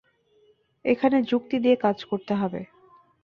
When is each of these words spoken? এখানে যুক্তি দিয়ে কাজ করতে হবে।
এখানে 0.85 1.17
যুক্তি 1.21 1.57
দিয়ে 1.59 1.75
কাজ 1.75 1.97
করতে 2.03 2.33
হবে। 2.35 2.61